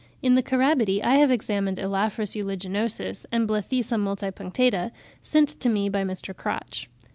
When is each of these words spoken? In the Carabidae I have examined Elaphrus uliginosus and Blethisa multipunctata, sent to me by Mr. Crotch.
In 0.23 0.33
the 0.33 0.41
Carabidae 0.41 1.03
I 1.03 1.17
have 1.17 1.29
examined 1.29 1.77
Elaphrus 1.77 2.33
uliginosus 2.35 3.27
and 3.31 3.47
Blethisa 3.47 3.97
multipunctata, 3.97 4.89
sent 5.21 5.49
to 5.59 5.69
me 5.69 5.89
by 5.89 6.03
Mr. 6.03 6.35
Crotch. 6.35 6.89